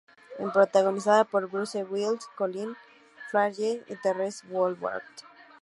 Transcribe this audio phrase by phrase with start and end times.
[0.39, 2.75] Es protagonizada por Bruce Willis, Colin
[3.31, 5.03] Farrell y Terrence Howard.